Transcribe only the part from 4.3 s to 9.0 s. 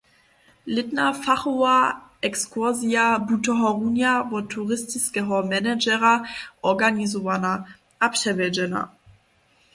wot turistiskeho managera organizowana a přewjedźena.